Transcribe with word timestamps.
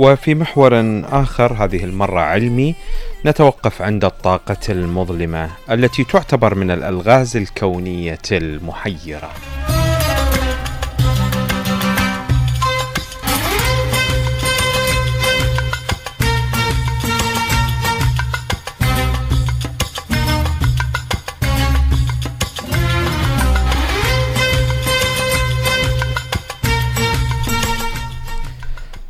وفي 0.00 0.34
محور 0.34 1.02
آخر 1.04 1.52
هذه 1.52 1.84
المرة 1.84 2.20
علمي 2.20 2.74
نتوقف 3.26 3.82
عند 3.82 4.04
الطاقة 4.04 4.56
المظلمة 4.68 5.50
التي 5.70 6.04
تعتبر 6.04 6.54
من 6.54 6.70
الألغاز 6.70 7.36
الكونية 7.36 8.18
المحيرة. 8.32 9.30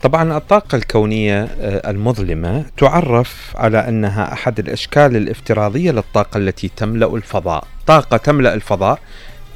طبعا 0.02 0.36
الطاقة 0.36 0.76
الكونية 0.76 1.42
آه، 1.42 1.90
المظلمة 1.90 2.64
تعرف 2.76 3.52
على 3.56 3.88
أنها 3.88 4.32
أحد 4.32 4.58
الأشكال 4.58 5.16
الافتراضية 5.16 5.90
للطاقة 5.90 6.38
التي 6.38 6.70
تملأ 6.76 7.14
الفضاء. 7.14 7.64
طاقة 7.86 8.16
تملأ 8.16 8.54
الفضاء 8.54 8.98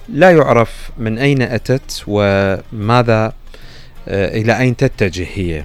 لا 0.09 0.31
يعرف 0.31 0.91
من 0.99 1.19
أين 1.19 1.43
أتت 1.43 2.05
وماذا 2.07 3.33
آه، 4.09 4.37
إلى 4.41 4.59
أين 4.59 4.77
تتجه 4.77 5.27
هي. 5.35 5.65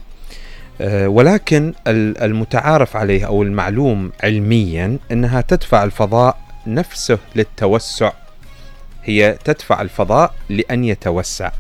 آه، 0.82 1.08
ولكن 1.08 1.74
المتعارف 1.88 2.96
عليه 2.96 3.26
أو 3.26 3.44
المعلوم 3.44 4.12
علميا 4.24 4.98
أنها 5.12 5.42
تدفع 5.42 5.84
الفضاء 5.84 6.38
نفسه 6.68 7.18
للتوسع. 7.36 8.12
هي 9.04 9.38
تدفع 9.46 9.82
الفضاء 9.82 10.34
لأن 10.50 10.84
يتوسع. 10.84 11.52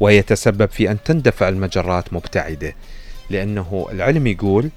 ويتسبب 0.00 0.70
في 0.70 0.90
أن 0.90 0.98
تندفع 1.04 1.48
المجرات 1.48 2.12
مبتعدة. 2.12 2.74
لأنه 3.30 3.86
العلم 3.92 4.26
يقول 4.26 4.70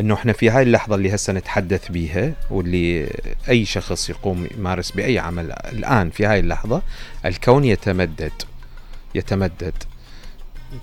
إنه 0.00 0.14
إحنا 0.14 0.32
في 0.32 0.50
هاي 0.50 0.62
اللحظة 0.62 0.94
اللي 0.94 1.14
هسه 1.14 1.32
نتحدث 1.32 1.88
بيها 1.88 2.32
واللي 2.50 3.10
أي 3.48 3.64
شخص 3.64 4.10
يقوم 4.10 4.48
يمارس 4.58 4.90
بأي 4.90 5.18
عمل 5.18 5.52
الآن 5.52 6.10
في 6.10 6.26
هاي 6.26 6.40
اللحظة 6.40 6.82
الكون 7.24 7.64
يتمدد 7.64 8.32
يتمدد. 9.14 9.74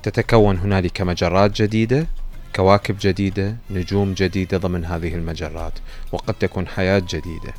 تتكون 0.04 0.58
هنالك 0.58 1.02
مجرات 1.02 1.62
جديدة 1.62 2.08
كواكب 2.56 2.96
جديدة 3.02 3.56
نجوم 3.70 4.14
جديدة 4.14 4.58
ضمن 4.58 4.86
هذه 4.86 5.16
المجرات 5.16 5.74
وقد 6.12 6.34
تكون 6.34 6.68
حياة 6.68 7.00
جديدة. 7.00 7.54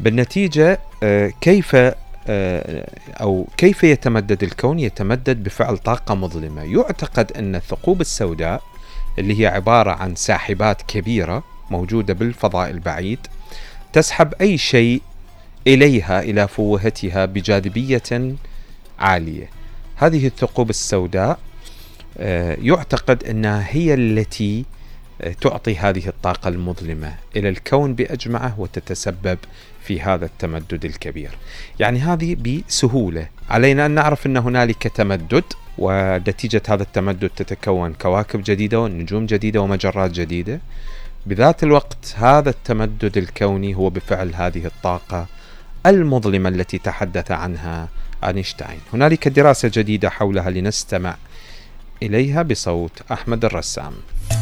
بالنتيجة 0.00 0.80
آه، 1.02 1.32
كيف 1.40 1.76
أو 3.20 3.46
كيف 3.56 3.84
يتمدد 3.84 4.42
الكون؟ 4.42 4.78
يتمدد 4.78 5.44
بفعل 5.44 5.78
طاقة 5.78 6.14
مظلمة. 6.14 6.62
يعتقد 6.62 7.32
أن 7.32 7.54
الثقوب 7.54 8.00
السوداء 8.00 8.62
اللي 9.18 9.40
هي 9.40 9.46
عبارة 9.46 9.90
عن 9.90 10.14
ساحبات 10.14 10.82
كبيرة 10.82 11.44
موجودة 11.70 12.14
بالفضاء 12.14 12.70
البعيد 12.70 13.18
تسحب 13.92 14.34
أي 14.40 14.58
شيء 14.58 15.02
إليها 15.66 16.22
إلى 16.22 16.48
فوهتها 16.48 17.24
بجاذبية 17.24 18.34
عالية. 18.98 19.50
هذه 19.96 20.26
الثقوب 20.26 20.70
السوداء 20.70 21.38
آه، 22.18 22.56
يعتقد 22.60 23.24
أنها 23.24 23.66
هي 23.68 23.94
التي 23.94 24.64
تعطي 25.40 25.76
هذه 25.76 26.08
الطاقة 26.08 26.48
المظلمة 26.48 27.14
إلى 27.36 27.48
الكون 27.48 27.94
بأجمعه 27.94 28.60
وتتسبب 28.60 29.38
في 29.82 30.00
هذا 30.00 30.24
التمدد 30.24 30.84
الكبير. 30.84 31.30
يعني 31.80 31.98
هذه 31.98 32.34
بسهولة. 32.34 33.28
علينا 33.50 33.86
أن 33.86 33.90
نعرف 33.90 34.26
أن 34.26 34.36
هنالك 34.36 34.82
تمدد 34.82 35.44
ونتيجة 35.78 36.62
هذا 36.68 36.82
التمدد 36.82 37.30
تتكون 37.36 37.92
كواكب 37.94 38.42
جديدة 38.44 38.80
ونجوم 38.80 39.26
جديدة 39.26 39.60
ومجرات 39.60 40.10
جديدة. 40.10 40.60
بذات 41.26 41.62
الوقت 41.62 42.14
هذا 42.16 42.50
التمدد 42.50 43.18
الكوني 43.18 43.74
هو 43.74 43.90
بفعل 43.90 44.34
هذه 44.34 44.66
الطاقة 44.66 45.26
المظلمة 45.86 46.48
التي 46.48 46.78
تحدث 46.78 47.30
عنها 47.30 47.88
أينشتاين. 48.24 48.80
هنالك 48.92 49.28
دراسة 49.28 49.70
جديدة 49.74 50.10
حولها 50.10 50.50
لنستمع 50.50 51.16
إليها 52.02 52.42
بصوت 52.42 53.02
أحمد 53.12 53.44
الرسام. 53.44 53.92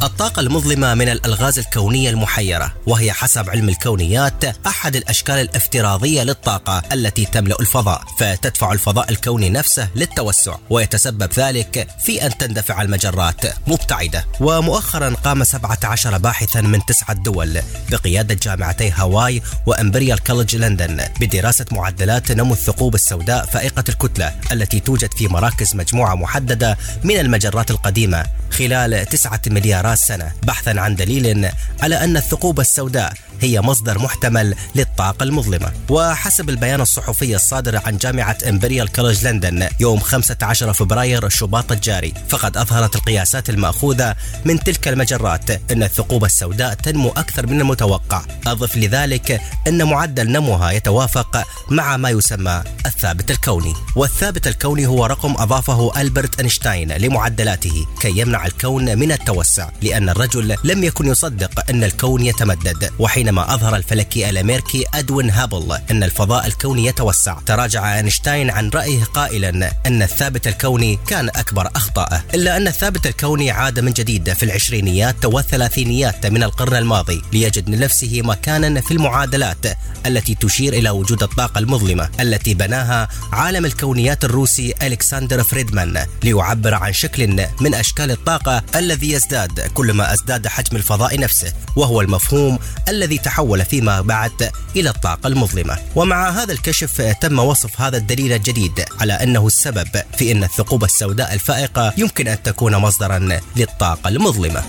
الطاقة 0.02 0.41
المظلمة 0.41 0.94
من 0.94 1.08
الألغاز 1.08 1.58
الكونية 1.58 2.10
المحيرة 2.10 2.74
وهي 2.86 3.12
حسب 3.12 3.50
علم 3.50 3.68
الكونيات 3.68 4.44
أحد 4.66 4.96
الأشكال 4.96 5.34
الافتراضية 5.34 6.22
للطاقة 6.22 6.82
التي 6.92 7.24
تملأ 7.24 7.60
الفضاء 7.60 8.02
فتدفع 8.18 8.72
الفضاء 8.72 9.10
الكوني 9.10 9.50
نفسه 9.50 9.88
للتوسع 9.96 10.56
ويتسبب 10.70 11.32
ذلك 11.36 11.88
في 12.00 12.26
أن 12.26 12.38
تندفع 12.38 12.82
المجرات 12.82 13.41
مبتعدة. 13.66 14.24
ومؤخرا 14.41 15.14
قام 15.24 15.44
17 15.44 16.18
باحثا 16.18 16.60
من 16.60 16.86
تسعة 16.86 17.12
دول 17.12 17.60
بقيادة 17.91 18.34
جامعتي 18.34 18.91
هاواي 18.91 19.42
وإمبريال 19.66 20.18
كولج 20.18 20.56
لندن 20.56 21.04
بدراسة 21.20 21.66
معدلات 21.72 22.32
نمو 22.32 22.52
الثقوب 22.54 22.94
السوداء 22.94 23.47
فائقة 23.47 23.84
الكتلة 23.88 24.34
التي 24.52 24.80
توجد 24.80 25.14
في 25.14 25.28
مراكز 25.28 25.76
مجموعة 25.76 26.14
محددة 26.14 26.78
من 27.04 27.16
المجرات 27.16 27.70
القديمة 27.70 28.26
خلال 28.50 29.06
تسعة 29.06 29.41
مليارات 29.70 29.98
سنة. 29.98 30.32
بحثا 30.42 30.70
عن 30.70 30.97
دليل 30.97 31.50
على 31.82 32.04
أن 32.04 32.16
الثقوب 32.16 32.60
السوداء 32.60 33.12
هي 33.41 33.60
مصدر 33.60 33.98
محتمل 33.98 34.54
للطاقة 34.75 35.22
المظلمة. 35.22 35.72
وحسب 35.88 36.50
البيان 36.50 36.81
الصحفي 36.81 37.34
الصادر 37.36 37.80
عن 37.86 37.98
جامعة 37.98 38.38
إمبريال 38.48 38.92
كولج 38.92 39.26
لندن 39.26 39.69
يوم 39.80 40.00
15 40.00 40.72
فبراير 40.72 41.26
الشباط 41.26 41.72
الجاري 41.72 42.14
فقد 42.28 42.56
أظهرت 42.56 42.97
القياسات 42.97 43.50
المأخوذة 43.50 44.16
من 44.44 44.60
تلك 44.60 44.88
المجرات 44.88 45.50
أن 45.50 45.82
الثقوب 45.82 46.25
السوداء 46.25 46.75
تنمو 46.75 47.09
أكثر 47.09 47.47
من 47.47 47.60
المتوقع. 47.60 48.22
أضف 48.47 48.76
لذلك 48.76 49.41
أن 49.69 49.88
معدل 49.88 50.32
نموها 50.32 50.70
يتوافق 50.70 51.44
مع 51.69 51.97
ما 51.97 52.10
يسمى 52.10 52.62
الثابت 52.86 53.30
الكوني. 53.30 53.75
والثابت 53.97 54.47
الكوني 54.47 54.86
هو 54.86 55.06
رقم 55.06 55.34
أضافه 55.38 56.00
ألبرت 56.00 56.41
أينشتاين 56.41 56.92
لمعدلاته 56.92 57.86
كي 58.00 58.19
يمنع 58.20 58.47
الكون 58.47 58.98
من 58.98 59.12
التوسع. 59.12 59.59
لأن 59.82 60.09
الرجل 60.09 60.56
لم 60.65 60.84
يكن 60.84 61.06
يصدق 61.06 61.71
أن 61.71 61.84
الكون 61.84 62.26
يتمدد. 62.26 62.91
وحين 62.98 63.21
حينما 63.21 63.54
أظهر 63.54 63.76
الفلكي 63.76 64.31
الأمريكي 64.31 64.84
أدوين 64.94 65.31
هابل 65.31 65.78
أن 65.91 66.03
الفضاء 66.03 66.47
الكوني 66.47 66.87
يتوسع. 66.87 67.38
تراجع 67.47 67.97
أينشتاين 67.97 68.50
عن 68.50 68.71
رأيه 68.71 69.04
قائلا 69.04 69.72
أن 69.87 70.03
الثابت 70.03 70.47
الكوني 70.47 70.98
كان 71.06 71.28
أكبر 71.28 71.71
أخطائه 71.76 72.22
إلا 72.34 72.56
أن 72.56 72.66
الثابت 72.66 73.06
الكوني 73.06 73.50
عاد 73.50 73.81
من 73.81 73.93
جديد 73.93 74.32
في 74.32 74.43
العشرينيات 74.43 75.25
والثلاثينيات 75.25 76.27
من 76.27 76.42
القرن 76.42 76.77
الماضي 76.77 77.22
ليجد 77.32 77.71
لنفسه 77.71 78.22
مكانا 78.22 78.81
في 78.81 78.91
المعادلات 78.91 79.66
التي 80.06 80.34
تشير 80.34 80.72
إلى 80.72 80.91
وجود 80.91 81.22
الطاقة 81.22 81.59
المظلمة 81.59 82.09
التي 82.21 82.54
بناها 82.54 83.09
عالم 83.32 83.65
الكونيات 83.65 84.25
الروسي 84.25 84.75
ألكسندر 84.82 85.42
فريدمان 85.42 86.06
ليعبر 86.22 86.75
عن 86.75 86.92
شكل 86.92 87.47
من 87.60 87.75
أشكال 87.75 88.10
الطاقة 88.10 88.62
الذي 88.77 89.12
يزداد 89.12 89.50
كلما 89.75 90.12
ازداد 90.12 90.47
حجم 90.47 90.77
الفضاء 90.77 91.21
نفسه 91.21 91.53
وهو 91.77 92.00
المفهوم 92.00 92.59
الذي 92.88 93.19
تحول 93.19 93.65
فيما 93.65 94.00
بعد 94.00 94.50
إلى 94.77 94.91
الطاقة 94.91 95.27
المظلمة. 95.27 95.78
ومع 95.97 96.31
هذا 96.31 96.53
الكشف 96.53 97.00
تم 97.21 97.38
وصف 97.38 97.81
هذا 97.81 97.97
الدليل 97.97 98.33
الجديد 98.33 98.84
على 99.00 99.12
أنه 99.12 99.47
السبب 99.47 99.89
في 100.19 100.33
أن 100.33 100.44
الثقوب 100.44 100.84
السوداء 100.84 101.34
الفائقة 101.34 101.94
يمكن 101.97 102.28
أن 102.28 102.43
تكون 102.43 102.77
مصدرا 102.77 103.41
للطاقة 103.56 104.09
المظلمة. 104.09 104.62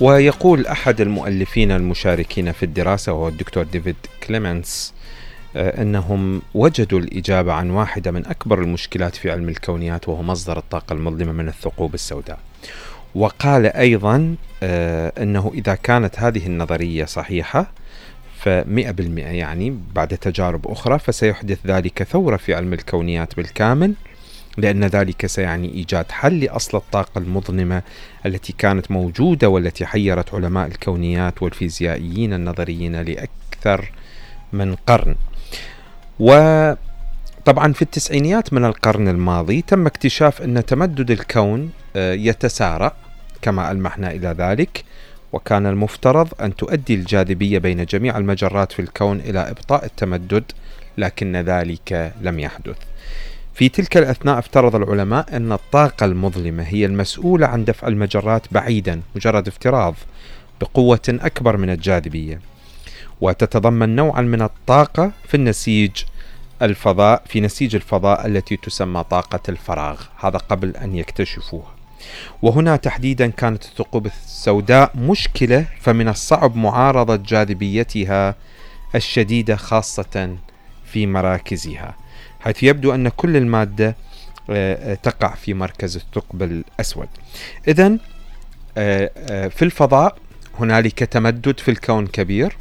ويقول 0.00 0.66
أحد 0.66 1.00
المؤلفين 1.00 1.72
المشاركين 1.72 2.52
في 2.52 2.62
الدراسة 2.62 3.12
وهو 3.12 3.28
الدكتور 3.28 3.64
ديفيد 3.64 3.96
كليمنس 4.26 4.94
آه، 5.56 5.82
إنهم 5.82 6.42
وجدوا 6.54 6.98
الإجابة 6.98 7.52
عن 7.52 7.70
واحدة 7.70 8.10
من 8.10 8.26
أكبر 8.26 8.62
المشكلات 8.62 9.16
في 9.16 9.30
علم 9.30 9.48
الكونيات 9.48 10.08
وهو 10.08 10.22
مصدر 10.22 10.58
الطاقة 10.58 10.92
المظلمة 10.92 11.32
من 11.32 11.48
الثقوب 11.48 11.94
السوداء. 11.94 12.38
وقال 13.14 13.66
أيضا 13.66 14.36
آه، 14.62 15.12
إنه 15.22 15.52
إذا 15.54 15.74
كانت 15.74 16.18
هذه 16.18 16.46
النظرية 16.46 17.04
صحيحة 17.04 17.66
فمئة 18.40 18.90
بالمئة 18.90 19.26
يعني 19.30 19.78
بعد 19.94 20.08
تجارب 20.08 20.66
أخرى 20.68 20.98
فسيحدث 20.98 21.58
ذلك 21.66 22.02
ثورة 22.02 22.36
في 22.36 22.54
علم 22.54 22.72
الكونيات 22.72 23.36
بالكامل 23.36 23.94
لأن 24.56 24.84
ذلك 24.84 25.26
سيعني 25.26 25.74
إيجاد 25.74 26.10
حل 26.10 26.40
لأصل 26.40 26.78
الطاقة 26.78 27.18
المظلمة 27.18 27.82
التي 28.26 28.54
كانت 28.58 28.90
موجودة 28.90 29.48
والتي 29.48 29.86
حيرت 29.86 30.34
علماء 30.34 30.66
الكونيات 30.66 31.42
والفيزيائيين 31.42 32.32
النظريين 32.32 32.96
لأكثر 32.96 33.92
من 34.52 34.74
قرن. 34.74 35.16
وطبعا 36.20 37.72
في 37.72 37.82
التسعينيات 37.82 38.52
من 38.52 38.64
القرن 38.64 39.08
الماضي 39.08 39.62
تم 39.62 39.86
اكتشاف 39.86 40.42
أن 40.42 40.66
تمدد 40.66 41.10
الكون 41.10 41.70
آه، 41.96 42.12
يتسارع 42.12 42.92
كما 43.42 43.70
ألمحنا 43.70 44.10
إلى 44.10 44.34
ذلك 44.38 44.84
وكان 45.32 45.66
المفترض 45.66 46.28
أن 46.40 46.56
تؤدي 46.56 46.94
الجاذبية 46.94 47.58
بين 47.58 47.84
جميع 47.84 48.18
المجرات 48.18 48.72
في 48.72 48.82
الكون 48.82 49.20
إلى 49.20 49.50
إبطاء 49.50 49.84
التمدد 49.84 50.44
لكن 50.98 51.36
ذلك 51.36 52.12
لم 52.20 52.40
يحدث. 52.40 52.76
في 53.54 53.68
تلك 53.68 53.96
الأثناء 53.96 54.38
افترض 54.38 54.74
العلماء 54.76 55.36
أن 55.36 55.52
الطاقة 55.52 56.06
المظلمة 56.06 56.62
هي 56.62 56.86
المسؤولة 56.86 57.46
عن 57.46 57.64
دفع 57.64 57.88
المجرات 57.88 58.46
بعيدا 58.50 59.00
مجرد 59.16 59.48
افتراض 59.48 59.94
بقوة 60.60 61.00
أكبر 61.08 61.56
من 61.56 61.70
الجاذبية. 61.70 62.40
وتتضمن 63.20 63.96
نوعا 63.96 64.22
من 64.22 64.42
الطاقة 64.42 65.12
في 65.28 65.34
النسيج 65.34 65.90
الفضاء 66.62 67.22
في 67.26 67.40
نسيج 67.40 67.74
الفضاء 67.74 68.26
التي 68.26 68.56
تسمى 68.56 69.04
طاقة 69.10 69.40
الفراغ. 69.48 70.00
هذا 70.16 70.38
قبل 70.38 70.76
أن 70.76 70.94
يكتشفوها. 70.94 71.74
وهنا 72.42 72.76
تحديدا 72.76 73.26
كانت 73.26 73.64
الثقوب 73.64 74.06
السوداء 74.06 74.96
مشكلة 74.96 75.66
فمن 75.80 76.08
الصعب 76.08 76.56
معارضة 76.56 77.16
جاذبيتها 77.16 78.34
الشديدة 78.94 79.56
خاصة 79.56 80.36
في 80.84 81.06
مراكزها. 81.06 82.03
حيث 82.44 82.62
يبدو 82.62 82.94
أن 82.94 83.08
كل 83.08 83.36
المادة 83.36 83.96
آه، 84.50 84.92
آه، 84.92 84.94
تقع 84.94 85.34
في 85.34 85.54
مركز 85.54 85.96
الثقب 85.96 86.42
الأسود. 86.42 87.08
إذا 87.68 87.98
آه، 88.78 89.48
في 89.48 89.64
الفضاء 89.64 90.16
هنالك 90.58 90.98
تمدد 90.98 91.60
في 91.60 91.70
الكون 91.70 92.06
كبير. 92.06 92.56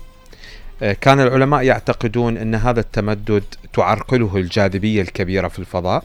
كان 1.01 1.19
العلماء 1.19 1.61
يعتقدون 1.61 2.37
أن 2.37 2.55
هذا 2.55 2.79
التمدد 2.79 3.43
تعرقله 3.73 4.37
الجاذبية 4.37 5.01
الكبيرة 5.01 5.47
في 5.47 5.59
الفضاء 5.59 6.03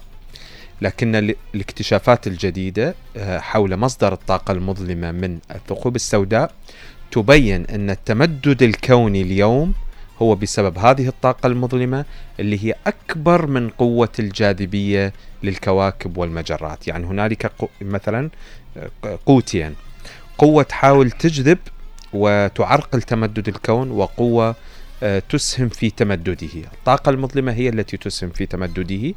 لكن 0.82 1.34
الاكتشافات 1.54 2.26
الجديدة 2.26 2.94
حول 3.26 3.76
مصدر 3.76 4.12
الطاقة 4.12 4.52
المظلمة 4.52 5.12
من 5.12 5.38
الثقوب 5.50 5.96
السوداء 5.96 6.52
تبين 7.10 7.66
أن 7.66 7.90
التمدد 7.90 8.62
الكوني 8.62 9.22
اليوم 9.22 9.74
هو 10.22 10.34
بسبب 10.34 10.78
هذه 10.78 11.08
الطاقة 11.08 11.46
المظلمة 11.46 12.04
اللي 12.40 12.64
هي 12.64 12.74
أكبر 12.86 13.46
من 13.46 13.68
قوة 13.68 14.12
الجاذبية 14.18 15.12
للكواكب 15.42 16.16
والمجرات. 16.18 16.88
يعني 16.88 17.06
هنالك 17.06 17.52
مثلا 17.80 18.30
قوتين. 19.26 19.74
قوة 20.38 20.62
تحاول 20.62 21.10
تجذب 21.10 21.58
وتعرقل 22.12 23.02
تمدد 23.02 23.48
الكون 23.48 23.90
وقوة 23.90 24.54
آه، 25.02 25.22
تسهم 25.28 25.68
في 25.68 25.90
تمدده. 25.90 26.48
الطاقة 26.74 27.10
المظلمة 27.10 27.52
هي 27.52 27.68
التي 27.68 27.96
تسهم 27.96 28.30
في 28.30 28.46
تمدده 28.46 29.14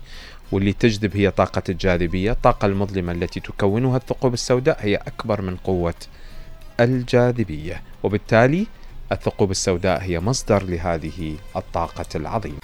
واللي 0.52 0.74
تجذب 0.74 1.18
هي 1.18 1.32
طاقة 1.32 1.62
الجاذبية. 1.70 2.32
الطاقة 2.32 2.66
المظلمة 2.66 3.12
التي 3.12 3.40
تكونها 3.40 3.98
الثقوب 3.98 4.34
السوداء 4.34 4.78
هي 4.80 4.96
أكبر 4.96 5.42
من 5.42 5.56
قوة 5.56 5.94
الجاذبية. 6.80 7.82
وبالتالي 8.04 8.68
الثقوب 9.12 9.52
السوداء 9.52 10.02
هي 10.02 10.20
مصدر 10.20 10.64
لهذه 10.64 11.36
الطاقة 11.56 12.06
العظيمة. 12.16 12.58